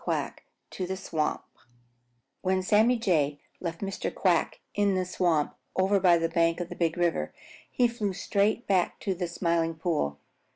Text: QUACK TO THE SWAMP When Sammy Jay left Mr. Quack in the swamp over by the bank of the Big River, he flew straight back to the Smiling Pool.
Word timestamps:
QUACK 0.05 0.41
TO 0.71 0.87
THE 0.87 0.97
SWAMP 0.97 1.43
When 2.41 2.63
Sammy 2.63 2.97
Jay 2.97 3.39
left 3.59 3.81
Mr. 3.81 4.11
Quack 4.11 4.59
in 4.73 4.95
the 4.95 5.05
swamp 5.05 5.55
over 5.75 5.99
by 5.99 6.17
the 6.17 6.27
bank 6.27 6.59
of 6.59 6.69
the 6.69 6.75
Big 6.75 6.97
River, 6.97 7.31
he 7.69 7.87
flew 7.87 8.11
straight 8.13 8.65
back 8.65 8.99
to 9.01 9.13
the 9.13 9.27
Smiling 9.27 9.75
Pool. 9.75 10.17